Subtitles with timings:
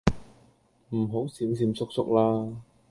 [0.89, 2.55] 唔好閃閃縮縮啦